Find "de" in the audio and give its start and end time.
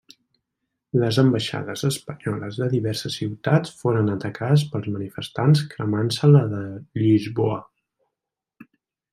2.61-2.69, 6.57-6.65